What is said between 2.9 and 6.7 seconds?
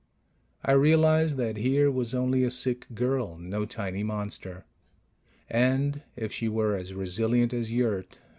girl, no tiny monster. And if she